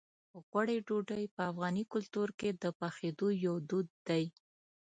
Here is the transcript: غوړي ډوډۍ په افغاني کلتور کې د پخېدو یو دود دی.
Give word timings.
غوړي 0.47 0.77
ډوډۍ 0.87 1.25
په 1.35 1.41
افغاني 1.51 1.83
کلتور 1.93 2.29
کې 2.39 2.49
د 2.61 2.63
پخېدو 2.79 3.27
یو 3.45 3.55
دود 3.69 3.87
دی. 4.07 4.23